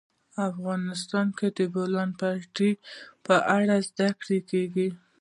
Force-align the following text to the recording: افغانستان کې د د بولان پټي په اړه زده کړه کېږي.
افغانستان 0.49 1.27
کې 1.37 1.47
د 1.51 1.57
د 1.57 1.59
بولان 1.73 2.09
پټي 2.19 2.71
په 3.25 3.35
اړه 3.55 3.75
زده 3.87 4.09
کړه 4.21 4.37
کېږي. 4.49 4.89